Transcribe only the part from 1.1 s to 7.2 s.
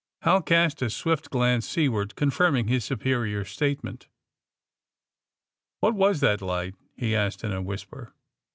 glance seaward, confirming his superior's statement. ^^What was that lights' he